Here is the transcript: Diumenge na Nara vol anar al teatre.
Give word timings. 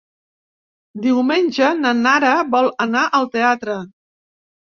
Diumenge 1.01 1.67
na 1.81 1.91
Nara 1.99 2.31
vol 2.55 2.69
anar 2.87 3.03
al 3.19 3.31
teatre. 3.37 3.77